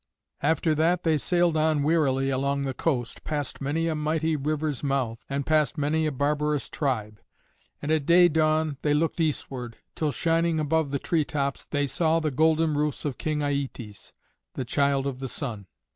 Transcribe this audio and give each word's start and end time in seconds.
After 0.41 0.73
that 0.73 1.03
they 1.03 1.19
sailed 1.19 1.55
on 1.55 1.83
wearily 1.83 2.31
along 2.31 2.63
the 2.63 2.73
coast, 2.73 3.23
past 3.23 3.61
many 3.61 3.87
a 3.87 3.93
mighty 3.93 4.35
river's 4.35 4.83
mouth, 4.83 5.23
and 5.29 5.45
past 5.45 5.77
many 5.77 6.07
a 6.07 6.11
barbarous 6.11 6.69
tribe. 6.69 7.21
And 7.83 7.91
at 7.91 8.07
day 8.07 8.27
dawn 8.27 8.77
they 8.81 8.95
looked 8.95 9.19
eastward, 9.19 9.77
till, 9.93 10.11
shining 10.11 10.59
above 10.59 10.89
the 10.89 10.97
tree 10.97 11.23
tops, 11.23 11.67
they 11.67 11.85
saw 11.85 12.19
the 12.19 12.31
golden 12.31 12.73
roofs 12.73 13.05
of 13.05 13.19
King 13.19 13.43
Aietes, 13.43 14.11
the 14.55 14.65
Child 14.65 15.05
of 15.05 15.19
the 15.19 15.29
Sun. 15.29 15.67